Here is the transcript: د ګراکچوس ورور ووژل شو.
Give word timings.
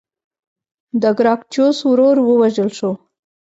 د 1.01 1.03
ګراکچوس 1.17 1.77
ورور 1.89 2.17
ووژل 2.21 2.69
شو. 2.77 2.91